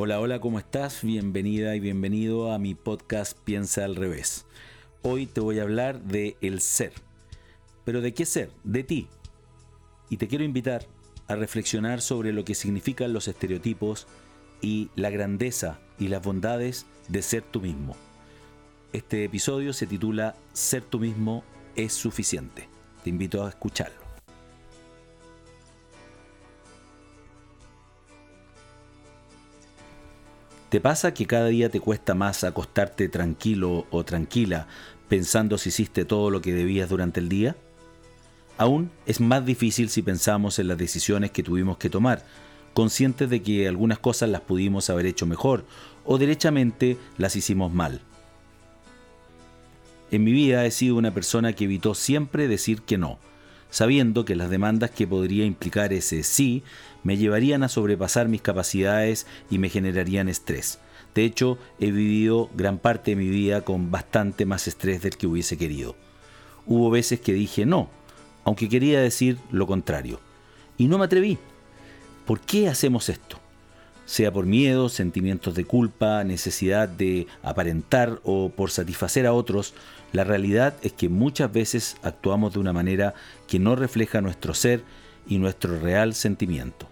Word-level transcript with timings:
Hola, 0.00 0.20
hola, 0.20 0.40
¿cómo 0.40 0.60
estás? 0.60 1.02
Bienvenida 1.02 1.74
y 1.74 1.80
bienvenido 1.80 2.52
a 2.52 2.60
mi 2.60 2.76
podcast 2.76 3.36
Piensa 3.36 3.84
al 3.84 3.96
revés. 3.96 4.46
Hoy 5.02 5.26
te 5.26 5.40
voy 5.40 5.58
a 5.58 5.62
hablar 5.62 6.00
de 6.02 6.36
el 6.40 6.60
ser. 6.60 6.92
¿Pero 7.84 8.00
de 8.00 8.14
qué 8.14 8.24
ser? 8.24 8.52
De 8.62 8.84
ti. 8.84 9.08
Y 10.08 10.18
te 10.18 10.28
quiero 10.28 10.44
invitar 10.44 10.86
a 11.26 11.34
reflexionar 11.34 12.00
sobre 12.00 12.32
lo 12.32 12.44
que 12.44 12.54
significan 12.54 13.12
los 13.12 13.26
estereotipos 13.26 14.06
y 14.60 14.88
la 14.94 15.10
grandeza 15.10 15.80
y 15.98 16.06
las 16.06 16.22
bondades 16.22 16.86
de 17.08 17.20
ser 17.20 17.42
tú 17.42 17.60
mismo. 17.60 17.96
Este 18.92 19.24
episodio 19.24 19.72
se 19.72 19.88
titula 19.88 20.36
Ser 20.52 20.84
tú 20.84 21.00
mismo 21.00 21.42
es 21.74 21.92
suficiente. 21.92 22.68
Te 23.02 23.10
invito 23.10 23.44
a 23.44 23.48
escucharlo. 23.48 24.07
¿Te 30.68 30.82
pasa 30.82 31.14
que 31.14 31.26
cada 31.26 31.46
día 31.46 31.70
te 31.70 31.80
cuesta 31.80 32.14
más 32.14 32.44
acostarte 32.44 33.08
tranquilo 33.08 33.86
o 33.90 34.04
tranquila 34.04 34.66
pensando 35.08 35.56
si 35.56 35.70
hiciste 35.70 36.04
todo 36.04 36.28
lo 36.28 36.42
que 36.42 36.52
debías 36.52 36.90
durante 36.90 37.20
el 37.20 37.30
día? 37.30 37.56
Aún 38.58 38.90
es 39.06 39.18
más 39.18 39.46
difícil 39.46 39.88
si 39.88 40.02
pensamos 40.02 40.58
en 40.58 40.68
las 40.68 40.76
decisiones 40.76 41.30
que 41.30 41.42
tuvimos 41.42 41.78
que 41.78 41.88
tomar, 41.88 42.22
conscientes 42.74 43.30
de 43.30 43.40
que 43.40 43.66
algunas 43.66 43.98
cosas 43.98 44.28
las 44.28 44.42
pudimos 44.42 44.90
haber 44.90 45.06
hecho 45.06 45.24
mejor 45.24 45.64
o 46.04 46.18
derechamente 46.18 46.98
las 47.16 47.34
hicimos 47.34 47.72
mal. 47.72 48.02
En 50.10 50.22
mi 50.22 50.32
vida 50.32 50.66
he 50.66 50.70
sido 50.70 50.96
una 50.96 51.14
persona 51.14 51.54
que 51.54 51.64
evitó 51.64 51.94
siempre 51.94 52.46
decir 52.46 52.82
que 52.82 52.98
no, 52.98 53.18
sabiendo 53.70 54.24
que 54.24 54.36
las 54.36 54.50
demandas 54.50 54.90
que 54.90 55.06
podría 55.06 55.44
implicar 55.44 55.92
ese 55.92 56.22
sí 56.22 56.62
me 57.02 57.16
llevarían 57.16 57.62
a 57.62 57.68
sobrepasar 57.68 58.28
mis 58.28 58.42
capacidades 58.42 59.26
y 59.50 59.58
me 59.58 59.68
generarían 59.68 60.28
estrés. 60.28 60.78
De 61.14 61.24
hecho, 61.24 61.58
he 61.80 61.90
vivido 61.90 62.50
gran 62.54 62.78
parte 62.78 63.12
de 63.12 63.16
mi 63.16 63.28
vida 63.28 63.62
con 63.62 63.90
bastante 63.90 64.46
más 64.46 64.68
estrés 64.68 65.02
del 65.02 65.16
que 65.16 65.26
hubiese 65.26 65.56
querido. 65.56 65.96
Hubo 66.66 66.90
veces 66.90 67.20
que 67.20 67.32
dije 67.32 67.66
no, 67.66 67.90
aunque 68.44 68.68
quería 68.68 69.00
decir 69.00 69.38
lo 69.50 69.66
contrario. 69.66 70.20
Y 70.76 70.86
no 70.86 70.98
me 70.98 71.06
atreví. 71.06 71.38
¿Por 72.24 72.40
qué 72.40 72.68
hacemos 72.68 73.08
esto? 73.08 73.38
Sea 74.06 74.32
por 74.32 74.46
miedo, 74.46 74.88
sentimientos 74.88 75.54
de 75.54 75.64
culpa, 75.64 76.24
necesidad 76.24 76.88
de 76.88 77.26
aparentar 77.42 78.20
o 78.22 78.50
por 78.50 78.70
satisfacer 78.70 79.26
a 79.26 79.32
otros, 79.32 79.74
la 80.12 80.24
realidad 80.24 80.74
es 80.82 80.92
que 80.92 81.08
muchas 81.08 81.52
veces 81.52 81.96
actuamos 82.02 82.54
de 82.54 82.60
una 82.60 82.72
manera 82.72 83.14
que 83.46 83.58
no 83.58 83.76
refleja 83.76 84.20
nuestro 84.20 84.54
ser 84.54 84.82
y 85.26 85.38
nuestro 85.38 85.78
real 85.78 86.14
sentimiento. 86.14 86.88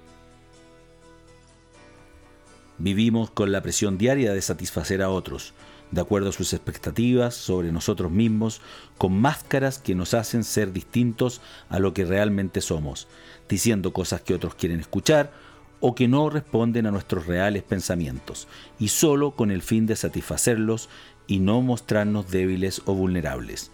Vivimos 2.78 3.30
con 3.30 3.52
la 3.52 3.62
presión 3.62 3.96
diaria 3.96 4.34
de 4.34 4.42
satisfacer 4.42 5.00
a 5.00 5.08
otros, 5.08 5.54
de 5.90 6.00
acuerdo 6.02 6.28
a 6.28 6.32
sus 6.32 6.52
expectativas 6.52 7.34
sobre 7.34 7.72
nosotros 7.72 8.10
mismos, 8.10 8.60
con 8.98 9.18
máscaras 9.18 9.78
que 9.78 9.94
nos 9.94 10.12
hacen 10.12 10.44
ser 10.44 10.72
distintos 10.72 11.40
a 11.70 11.78
lo 11.78 11.94
que 11.94 12.04
realmente 12.04 12.60
somos, 12.60 13.08
diciendo 13.48 13.94
cosas 13.94 14.20
que 14.20 14.34
otros 14.34 14.54
quieren 14.56 14.80
escuchar 14.80 15.32
o 15.80 15.94
que 15.94 16.08
no 16.08 16.30
responden 16.30 16.86
a 16.86 16.90
nuestros 16.90 17.26
reales 17.26 17.62
pensamientos, 17.62 18.48
y 18.78 18.88
solo 18.88 19.32
con 19.32 19.50
el 19.50 19.62
fin 19.62 19.86
de 19.86 19.96
satisfacerlos 19.96 20.88
y 21.26 21.38
no 21.38 21.60
mostrarnos 21.60 22.30
débiles 22.30 22.82
o 22.86 22.94
vulnerables. 22.94 23.70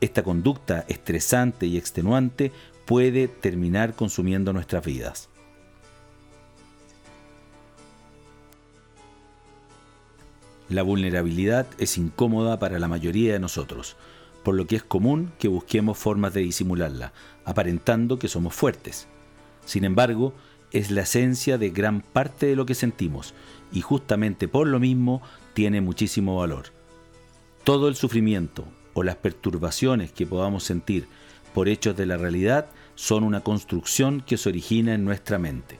Esta 0.00 0.22
conducta 0.22 0.84
estresante 0.88 1.66
y 1.66 1.76
extenuante 1.76 2.52
puede 2.86 3.28
terminar 3.28 3.94
consumiendo 3.94 4.52
nuestras 4.52 4.84
vidas. 4.84 5.28
La 10.68 10.82
vulnerabilidad 10.82 11.66
es 11.78 11.96
incómoda 11.96 12.58
para 12.58 12.78
la 12.78 12.88
mayoría 12.88 13.32
de 13.32 13.38
nosotros, 13.38 13.96
por 14.44 14.54
lo 14.54 14.66
que 14.66 14.76
es 14.76 14.82
común 14.82 15.32
que 15.38 15.48
busquemos 15.48 15.98
formas 15.98 16.34
de 16.34 16.42
disimularla, 16.42 17.12
aparentando 17.44 18.18
que 18.18 18.28
somos 18.28 18.54
fuertes. 18.54 19.08
Sin 19.64 19.84
embargo, 19.84 20.34
es 20.72 20.90
la 20.90 21.02
esencia 21.02 21.58
de 21.58 21.70
gran 21.70 22.00
parte 22.00 22.46
de 22.46 22.56
lo 22.56 22.66
que 22.66 22.74
sentimos, 22.74 23.34
y 23.72 23.80
justamente 23.80 24.48
por 24.48 24.66
lo 24.66 24.80
mismo 24.80 25.22
tiene 25.54 25.80
muchísimo 25.80 26.36
valor. 26.36 26.66
Todo 27.64 27.88
el 27.88 27.96
sufrimiento 27.96 28.64
o 28.94 29.02
las 29.02 29.16
perturbaciones 29.16 30.12
que 30.12 30.26
podamos 30.26 30.64
sentir 30.64 31.06
por 31.54 31.68
hechos 31.68 31.96
de 31.96 32.06
la 32.06 32.16
realidad 32.16 32.66
son 32.94 33.24
una 33.24 33.40
construcción 33.40 34.20
que 34.20 34.36
se 34.36 34.48
origina 34.48 34.94
en 34.94 35.04
nuestra 35.04 35.38
mente. 35.38 35.78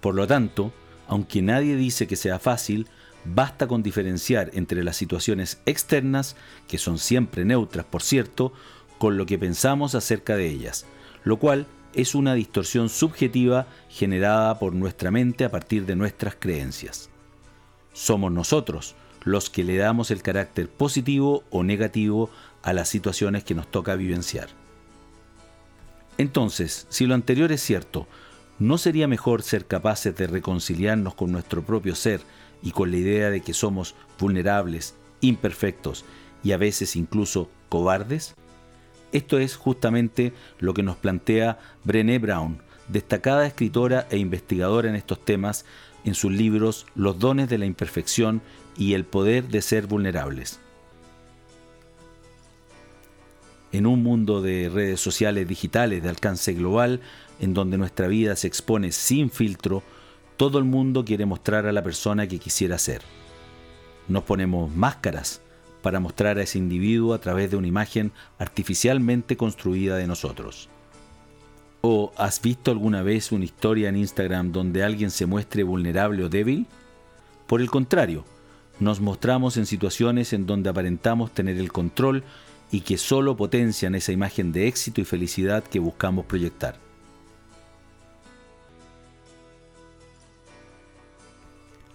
Por 0.00 0.14
lo 0.14 0.26
tanto, 0.26 0.72
aunque 1.06 1.42
nadie 1.42 1.76
dice 1.76 2.06
que 2.06 2.16
sea 2.16 2.38
fácil, 2.38 2.88
basta 3.24 3.66
con 3.66 3.82
diferenciar 3.82 4.50
entre 4.54 4.82
las 4.82 4.96
situaciones 4.96 5.60
externas, 5.66 6.36
que 6.68 6.78
son 6.78 6.98
siempre 6.98 7.44
neutras 7.44 7.84
por 7.84 8.02
cierto, 8.02 8.52
con 8.98 9.16
lo 9.16 9.26
que 9.26 9.38
pensamos 9.38 9.94
acerca 9.94 10.36
de 10.36 10.48
ellas, 10.48 10.86
lo 11.24 11.38
cual 11.38 11.66
es 11.94 12.14
una 12.14 12.34
distorsión 12.34 12.88
subjetiva 12.88 13.66
generada 13.88 14.58
por 14.58 14.74
nuestra 14.74 15.10
mente 15.10 15.44
a 15.44 15.50
partir 15.50 15.86
de 15.86 15.96
nuestras 15.96 16.36
creencias. 16.38 17.10
Somos 17.92 18.30
nosotros 18.32 18.94
los 19.24 19.50
que 19.50 19.64
le 19.64 19.76
damos 19.76 20.10
el 20.10 20.22
carácter 20.22 20.68
positivo 20.68 21.44
o 21.50 21.62
negativo 21.62 22.30
a 22.62 22.72
las 22.72 22.88
situaciones 22.88 23.44
que 23.44 23.54
nos 23.54 23.70
toca 23.70 23.96
vivenciar. 23.96 24.48
Entonces, 26.18 26.86
si 26.90 27.06
lo 27.06 27.14
anterior 27.14 27.50
es 27.52 27.62
cierto, 27.62 28.06
¿no 28.58 28.78
sería 28.78 29.08
mejor 29.08 29.42
ser 29.42 29.66
capaces 29.66 30.14
de 30.16 30.26
reconciliarnos 30.26 31.14
con 31.14 31.32
nuestro 31.32 31.62
propio 31.62 31.94
ser 31.94 32.20
y 32.62 32.72
con 32.72 32.90
la 32.90 32.98
idea 32.98 33.30
de 33.30 33.40
que 33.40 33.54
somos 33.54 33.94
vulnerables, 34.18 34.94
imperfectos 35.20 36.04
y 36.42 36.52
a 36.52 36.58
veces 36.58 36.96
incluso 36.96 37.48
cobardes? 37.68 38.34
Esto 39.12 39.38
es 39.38 39.56
justamente 39.56 40.32
lo 40.58 40.74
que 40.74 40.82
nos 40.82 40.96
plantea 40.96 41.58
Brené 41.84 42.18
Brown, 42.18 42.62
destacada 42.88 43.46
escritora 43.46 44.06
e 44.10 44.18
investigadora 44.18 44.88
en 44.88 44.94
estos 44.94 45.24
temas, 45.24 45.64
en 46.04 46.14
sus 46.14 46.32
libros 46.32 46.86
Los 46.94 47.18
dones 47.18 47.48
de 47.48 47.58
la 47.58 47.66
imperfección 47.66 48.40
y 48.76 48.94
El 48.94 49.04
poder 49.04 49.48
de 49.48 49.62
ser 49.62 49.86
vulnerables. 49.86 50.60
En 53.72 53.86
un 53.86 54.02
mundo 54.02 54.42
de 54.42 54.68
redes 54.68 55.00
sociales 55.00 55.46
digitales 55.46 56.02
de 56.02 56.08
alcance 56.08 56.52
global, 56.54 57.00
en 57.38 57.54
donde 57.54 57.78
nuestra 57.78 58.08
vida 58.08 58.34
se 58.36 58.48
expone 58.48 58.90
sin 58.90 59.30
filtro, 59.30 59.82
todo 60.36 60.58
el 60.58 60.64
mundo 60.64 61.04
quiere 61.04 61.26
mostrar 61.26 61.66
a 61.66 61.72
la 61.72 61.82
persona 61.82 62.26
que 62.26 62.38
quisiera 62.38 62.78
ser. 62.78 63.02
Nos 64.08 64.24
ponemos 64.24 64.74
máscaras 64.74 65.40
para 65.82 66.00
mostrar 66.00 66.38
a 66.38 66.42
ese 66.42 66.58
individuo 66.58 67.14
a 67.14 67.20
través 67.20 67.50
de 67.50 67.56
una 67.56 67.66
imagen 67.66 68.12
artificialmente 68.38 69.36
construida 69.36 69.96
de 69.96 70.06
nosotros. 70.06 70.68
¿O 71.82 72.12
has 72.16 72.42
visto 72.42 72.70
alguna 72.70 73.02
vez 73.02 73.32
una 73.32 73.44
historia 73.44 73.88
en 73.88 73.96
Instagram 73.96 74.52
donde 74.52 74.84
alguien 74.84 75.10
se 75.10 75.26
muestre 75.26 75.62
vulnerable 75.62 76.24
o 76.24 76.28
débil? 76.28 76.66
Por 77.46 77.60
el 77.60 77.70
contrario, 77.70 78.24
nos 78.78 79.00
mostramos 79.00 79.56
en 79.56 79.66
situaciones 79.66 80.32
en 80.32 80.46
donde 80.46 80.70
aparentamos 80.70 81.32
tener 81.32 81.56
el 81.58 81.72
control 81.72 82.22
y 82.70 82.80
que 82.80 82.98
solo 82.98 83.36
potencian 83.36 83.94
esa 83.94 84.12
imagen 84.12 84.52
de 84.52 84.68
éxito 84.68 85.00
y 85.00 85.04
felicidad 85.04 85.64
que 85.64 85.78
buscamos 85.78 86.26
proyectar. 86.26 86.76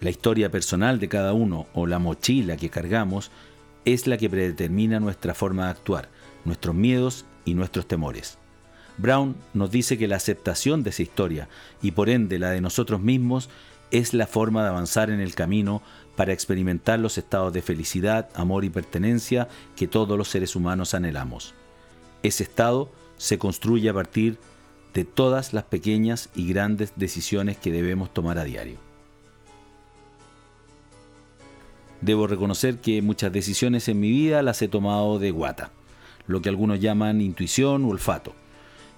La 0.01 0.09
historia 0.09 0.51
personal 0.51 0.99
de 0.99 1.07
cada 1.07 1.33
uno 1.33 1.67
o 1.73 1.87
la 1.87 1.97
mochila 1.99 2.57
que 2.57 2.69
cargamos 2.69 3.31
es 3.85 4.07
la 4.07 4.17
que 4.17 4.29
predetermina 4.29 4.99
nuestra 4.99 5.33
forma 5.33 5.65
de 5.65 5.71
actuar, 5.71 6.09
nuestros 6.43 6.75
miedos 6.75 7.25
y 7.45 7.53
nuestros 7.53 7.87
temores. 7.87 8.37
Brown 8.97 9.35
nos 9.53 9.71
dice 9.71 9.97
que 9.97 10.07
la 10.07 10.15
aceptación 10.15 10.83
de 10.83 10.89
esa 10.89 11.03
historia 11.03 11.49
y 11.81 11.91
por 11.91 12.09
ende 12.09 12.39
la 12.39 12.51
de 12.51 12.61
nosotros 12.61 13.01
mismos 13.01 13.49
es 13.91 14.13
la 14.13 14.27
forma 14.27 14.63
de 14.63 14.69
avanzar 14.69 15.09
en 15.09 15.19
el 15.19 15.35
camino 15.35 15.81
para 16.15 16.33
experimentar 16.33 16.99
los 16.99 17.17
estados 17.17 17.53
de 17.53 17.61
felicidad, 17.61 18.29
amor 18.33 18.63
y 18.63 18.69
pertenencia 18.69 19.47
que 19.75 19.87
todos 19.87 20.17
los 20.17 20.29
seres 20.29 20.55
humanos 20.55 20.93
anhelamos. 20.93 21.53
Ese 22.23 22.43
estado 22.43 22.91
se 23.17 23.37
construye 23.37 23.89
a 23.89 23.93
partir 23.93 24.37
de 24.93 25.03
todas 25.03 25.53
las 25.53 25.65
pequeñas 25.65 26.29
y 26.35 26.47
grandes 26.47 26.93
decisiones 26.95 27.57
que 27.57 27.71
debemos 27.71 28.13
tomar 28.13 28.39
a 28.39 28.45
diario. 28.45 28.84
Debo 32.01 32.27
reconocer 32.27 32.77
que 32.79 33.01
muchas 33.01 33.31
decisiones 33.31 33.87
en 33.87 33.99
mi 33.99 34.09
vida 34.09 34.41
las 34.41 34.61
he 34.61 34.67
tomado 34.67 35.19
de 35.19 35.31
guata, 35.31 35.71
lo 36.27 36.41
que 36.41 36.49
algunos 36.49 36.79
llaman 36.79 37.21
intuición 37.21 37.85
o 37.85 37.89
olfato. 37.89 38.33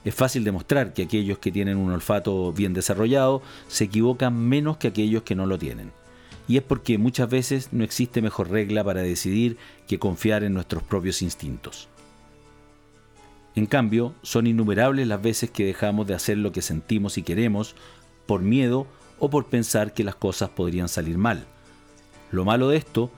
Es 0.03 0.15
fácil 0.15 0.43
demostrar 0.43 0.93
que 0.93 1.03
aquellos 1.03 1.39
que 1.39 1.51
tienen 1.51 1.77
un 1.77 1.91
olfato 1.91 2.53
bien 2.53 2.73
desarrollado 2.73 3.41
se 3.67 3.85
equivocan 3.85 4.37
menos 4.37 4.77
que 4.77 4.87
aquellos 4.87 5.23
que 5.23 5.35
no 5.35 5.45
lo 5.45 5.57
tienen. 5.57 5.91
Y 6.47 6.57
es 6.57 6.63
porque 6.63 6.97
muchas 6.97 7.29
veces 7.29 7.69
no 7.73 7.83
existe 7.83 8.21
mejor 8.21 8.49
regla 8.49 8.83
para 8.83 9.01
decidir 9.01 9.57
que 9.85 9.99
confiar 9.99 10.43
en 10.43 10.53
nuestros 10.53 10.81
propios 10.81 11.21
instintos. 11.21 11.89
En 13.55 13.65
cambio, 13.65 14.13
son 14.21 14.47
innumerables 14.47 15.07
las 15.07 15.21
veces 15.21 15.49
que 15.51 15.65
dejamos 15.65 16.07
de 16.07 16.13
hacer 16.13 16.37
lo 16.37 16.51
que 16.51 16.61
sentimos 16.61 17.17
y 17.17 17.23
queremos 17.23 17.75
por 18.27 18.41
miedo 18.41 18.87
o 19.19 19.29
por 19.29 19.47
pensar 19.47 19.93
que 19.93 20.03
las 20.03 20.15
cosas 20.15 20.49
podrían 20.49 20.87
salir 20.87 21.17
mal. 21.17 21.47
Lo 22.31 22.45
malo 22.45 22.69
de 22.69 22.77
esto 22.77 23.11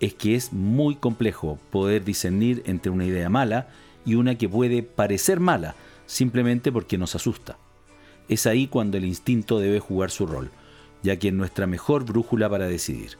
es 0.00 0.14
que 0.14 0.34
es 0.34 0.52
muy 0.52 0.96
complejo 0.96 1.58
poder 1.70 2.04
discernir 2.04 2.62
entre 2.66 2.90
una 2.90 3.04
idea 3.04 3.28
mala 3.28 3.68
y 4.04 4.14
una 4.14 4.36
que 4.36 4.48
puede 4.48 4.82
parecer 4.82 5.40
mala 5.40 5.74
simplemente 6.06 6.72
porque 6.72 6.98
nos 6.98 7.14
asusta. 7.14 7.58
Es 8.28 8.46
ahí 8.46 8.66
cuando 8.66 8.96
el 8.96 9.04
instinto 9.04 9.58
debe 9.58 9.80
jugar 9.80 10.10
su 10.10 10.26
rol, 10.26 10.50
ya 11.02 11.18
que 11.18 11.28
es 11.28 11.34
nuestra 11.34 11.66
mejor 11.66 12.04
brújula 12.04 12.48
para 12.48 12.66
decidir. 12.66 13.16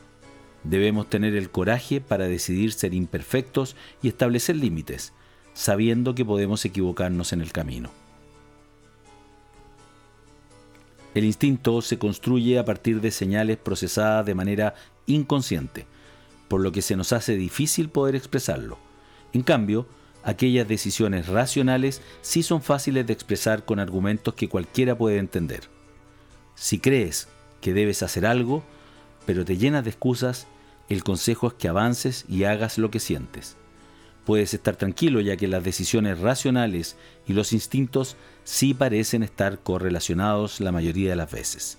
Debemos 0.65 1.09
tener 1.09 1.35
el 1.35 1.51
coraje 1.51 2.01
para 2.01 2.27
decidir 2.27 2.73
ser 2.73 2.95
imperfectos 2.95 3.77
y 4.03 4.09
establecer 4.09 4.57
límites, 4.57 5.13
sabiendo 5.55 6.15
que 6.15 6.25
podemos 6.25 6.65
equivocarnos 6.65 7.33
en 7.33 7.41
el 7.41 7.53
camino. 7.53 7.91
El 11.19 11.25
instinto 11.25 11.83
se 11.83 11.99
construye 11.99 12.61
a 12.61 12.65
partir 12.65 13.01
de 13.01 13.11
señales 13.11 13.57
procesadas 13.57 14.25
de 14.25 14.37
manera 14.37 14.77
inconsciente, 15.07 15.85
por 16.47 16.61
lo 16.61 16.71
que 16.71 16.81
se 16.81 16.95
nos 16.95 17.13
hace 17.13 17.35
difícil 17.35 17.89
poder 17.89 18.15
expresarlo. 18.15 18.79
En 19.33 19.43
cambio, 19.43 19.89
aquellas 20.23 20.69
decisiones 20.69 21.27
racionales 21.27 22.03
sí 22.21 22.45
son 22.45 22.63
fáciles 22.63 23.05
de 23.05 23.15
expresar 23.15 23.65
con 23.65 23.81
argumentos 23.81 24.35
que 24.35 24.49
cualquiera 24.49 24.97
puede 24.97 25.19
entender. 25.19 25.63
Si 26.55 26.79
crees 26.79 27.27
que 27.61 27.73
debes 27.73 28.05
hacer 28.05 28.25
algo, 28.25 28.63
pero 29.27 29.45
te 29.45 29.57
llenas 29.57 29.83
de 29.83 29.91
excusas, 29.91 30.47
el 30.89 31.03
consejo 31.03 31.49
es 31.49 31.55
que 31.55 31.67
avances 31.67 32.27
y 32.29 32.45
hagas 32.45 32.79
lo 32.79 32.93
que 32.93 33.01
sientes. 33.01 33.57
Puedes 34.29 34.53
estar 34.53 34.77
tranquilo 34.77 35.23
ya 35.23 35.39
que 35.39 35.49
las 35.49 35.65
decisiones 35.65 36.21
racionales 36.21 36.97
y 37.27 37.33
los 37.33 37.55
instintos 37.55 38.15
sí 38.45 38.75
parecen 38.75 39.23
estar 39.23 39.59
correlacionados 39.61 40.61
la 40.61 40.71
mayoría 40.71 41.09
de 41.09 41.17
las 41.17 41.33
veces. 41.33 41.79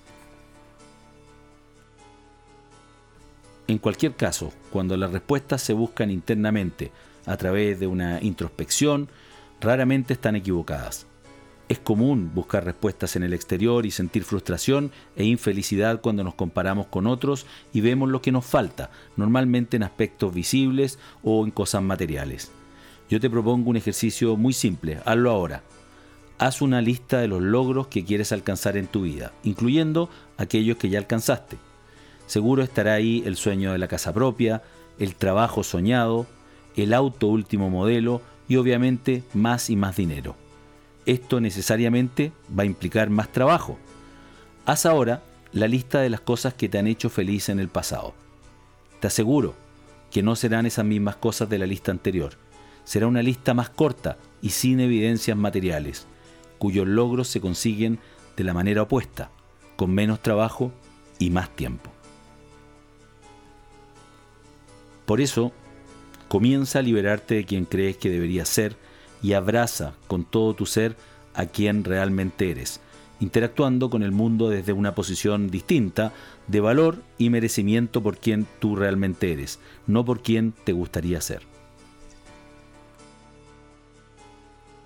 En 3.68 3.78
cualquier 3.78 4.16
caso, 4.16 4.52
cuando 4.72 4.96
las 4.96 5.12
respuestas 5.12 5.62
se 5.62 5.74
buscan 5.74 6.10
internamente 6.10 6.90
a 7.24 7.36
través 7.36 7.78
de 7.78 7.86
una 7.86 8.20
introspección, 8.20 9.08
raramente 9.60 10.14
están 10.14 10.34
equivocadas. 10.34 11.06
Es 11.70 11.78
común 11.78 12.32
buscar 12.34 12.64
respuestas 12.64 13.14
en 13.14 13.22
el 13.22 13.32
exterior 13.32 13.86
y 13.86 13.92
sentir 13.92 14.24
frustración 14.24 14.90
e 15.14 15.22
infelicidad 15.22 16.00
cuando 16.00 16.24
nos 16.24 16.34
comparamos 16.34 16.88
con 16.88 17.06
otros 17.06 17.46
y 17.72 17.80
vemos 17.80 18.08
lo 18.08 18.20
que 18.20 18.32
nos 18.32 18.44
falta, 18.44 18.90
normalmente 19.16 19.76
en 19.76 19.84
aspectos 19.84 20.34
visibles 20.34 20.98
o 21.22 21.44
en 21.44 21.52
cosas 21.52 21.80
materiales. 21.80 22.50
Yo 23.08 23.20
te 23.20 23.30
propongo 23.30 23.70
un 23.70 23.76
ejercicio 23.76 24.36
muy 24.36 24.52
simple, 24.52 24.98
hazlo 25.04 25.30
ahora. 25.30 25.62
Haz 26.38 26.60
una 26.60 26.82
lista 26.82 27.20
de 27.20 27.28
los 27.28 27.40
logros 27.40 27.86
que 27.86 28.04
quieres 28.04 28.32
alcanzar 28.32 28.76
en 28.76 28.88
tu 28.88 29.02
vida, 29.02 29.32
incluyendo 29.44 30.10
aquellos 30.38 30.76
que 30.76 30.88
ya 30.88 30.98
alcanzaste. 30.98 31.56
Seguro 32.26 32.64
estará 32.64 32.94
ahí 32.94 33.22
el 33.26 33.36
sueño 33.36 33.70
de 33.70 33.78
la 33.78 33.86
casa 33.86 34.12
propia, 34.12 34.64
el 34.98 35.14
trabajo 35.14 35.62
soñado, 35.62 36.26
el 36.74 36.92
auto 36.94 37.28
último 37.28 37.70
modelo 37.70 38.22
y 38.48 38.56
obviamente 38.56 39.22
más 39.34 39.70
y 39.70 39.76
más 39.76 39.94
dinero. 39.94 40.34
Esto 41.06 41.40
necesariamente 41.40 42.32
va 42.56 42.62
a 42.62 42.66
implicar 42.66 43.10
más 43.10 43.32
trabajo. 43.32 43.78
Haz 44.66 44.86
ahora 44.86 45.22
la 45.52 45.66
lista 45.66 46.00
de 46.00 46.10
las 46.10 46.20
cosas 46.20 46.54
que 46.54 46.68
te 46.68 46.78
han 46.78 46.86
hecho 46.86 47.10
feliz 47.10 47.48
en 47.48 47.58
el 47.58 47.68
pasado. 47.68 48.14
Te 49.00 49.06
aseguro 49.06 49.54
que 50.10 50.22
no 50.22 50.36
serán 50.36 50.66
esas 50.66 50.84
mismas 50.84 51.16
cosas 51.16 51.48
de 51.48 51.58
la 51.58 51.66
lista 51.66 51.90
anterior. 51.90 52.34
Será 52.84 53.06
una 53.06 53.22
lista 53.22 53.54
más 53.54 53.70
corta 53.70 54.18
y 54.42 54.50
sin 54.50 54.80
evidencias 54.80 55.36
materiales, 55.36 56.06
cuyos 56.58 56.86
logros 56.86 57.28
se 57.28 57.40
consiguen 57.40 57.98
de 58.36 58.44
la 58.44 58.54
manera 58.54 58.82
opuesta, 58.82 59.30
con 59.76 59.92
menos 59.92 60.20
trabajo 60.20 60.72
y 61.18 61.30
más 61.30 61.54
tiempo. 61.54 61.90
Por 65.06 65.20
eso, 65.20 65.52
comienza 66.28 66.78
a 66.78 66.82
liberarte 66.82 67.34
de 67.34 67.44
quien 67.44 67.64
crees 67.64 67.96
que 67.96 68.10
deberías 68.10 68.48
ser 68.48 68.76
y 69.22 69.34
abraza 69.34 69.94
con 70.06 70.24
todo 70.24 70.54
tu 70.54 70.66
ser 70.66 70.96
a 71.34 71.46
quien 71.46 71.84
realmente 71.84 72.50
eres, 72.50 72.80
interactuando 73.20 73.90
con 73.90 74.02
el 74.02 74.12
mundo 74.12 74.48
desde 74.48 74.72
una 74.72 74.94
posición 74.94 75.50
distinta 75.50 76.12
de 76.46 76.60
valor 76.60 77.02
y 77.18 77.30
merecimiento 77.30 78.02
por 78.02 78.18
quien 78.18 78.46
tú 78.58 78.76
realmente 78.76 79.32
eres, 79.32 79.58
no 79.86 80.04
por 80.04 80.22
quien 80.22 80.52
te 80.64 80.72
gustaría 80.72 81.20
ser. 81.20 81.42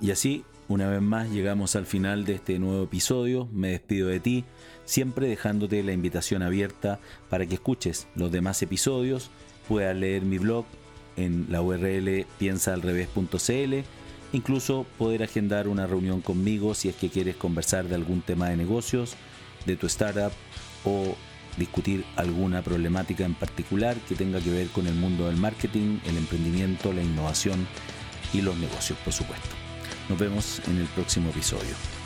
Y 0.00 0.10
así, 0.10 0.44
una 0.68 0.88
vez 0.88 1.00
más, 1.00 1.30
llegamos 1.30 1.76
al 1.76 1.86
final 1.86 2.24
de 2.24 2.34
este 2.34 2.58
nuevo 2.58 2.84
episodio. 2.84 3.48
Me 3.52 3.70
despido 3.70 4.08
de 4.08 4.20
ti, 4.20 4.44
siempre 4.84 5.28
dejándote 5.28 5.82
la 5.82 5.92
invitación 5.92 6.42
abierta 6.42 6.98
para 7.30 7.46
que 7.46 7.54
escuches 7.54 8.06
los 8.14 8.30
demás 8.30 8.60
episodios 8.60 9.30
puedas 9.68 9.96
leer 9.96 10.22
mi 10.22 10.38
blog 10.38 10.64
en 11.16 11.46
la 11.48 11.62
URL 11.62 12.26
piensaalrevés.cl, 12.38 13.74
incluso 14.34 14.84
poder 14.98 15.22
agendar 15.22 15.68
una 15.68 15.86
reunión 15.86 16.20
conmigo 16.20 16.74
si 16.74 16.88
es 16.88 16.96
que 16.96 17.08
quieres 17.08 17.36
conversar 17.36 17.86
de 17.86 17.94
algún 17.94 18.20
tema 18.20 18.48
de 18.48 18.56
negocios, 18.56 19.14
de 19.64 19.76
tu 19.76 19.86
startup 19.86 20.32
o 20.84 21.16
discutir 21.56 22.04
alguna 22.16 22.60
problemática 22.62 23.24
en 23.24 23.34
particular 23.34 23.96
que 24.08 24.16
tenga 24.16 24.40
que 24.40 24.50
ver 24.50 24.68
con 24.68 24.88
el 24.88 24.94
mundo 24.94 25.26
del 25.26 25.36
marketing, 25.36 26.00
el 26.04 26.16
emprendimiento, 26.16 26.92
la 26.92 27.02
innovación 27.02 27.66
y 28.32 28.42
los 28.42 28.56
negocios, 28.56 28.98
por 29.04 29.12
supuesto. 29.12 29.48
Nos 30.08 30.18
vemos 30.18 30.60
en 30.66 30.78
el 30.78 30.86
próximo 30.86 31.30
episodio. 31.30 32.03